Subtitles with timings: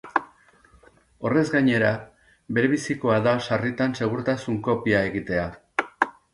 [1.29, 1.91] Horrez gainera,
[2.59, 5.49] berebizikoa da sarritan segurtasun kopia egitea.